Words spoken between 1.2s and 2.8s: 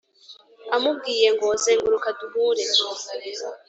ngo zenguruka duhure